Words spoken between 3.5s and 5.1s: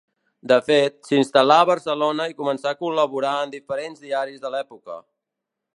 diferents diaris de l'època.